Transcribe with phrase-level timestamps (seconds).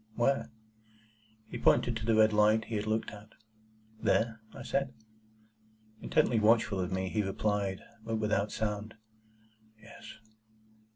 [0.15, 0.49] "Where?"
[1.47, 3.33] He pointed to the red light he had looked at.
[4.01, 4.95] "There?" I said.
[6.01, 8.95] Intently watchful of me, he replied (but without sound),
[9.79, 10.15] "Yes."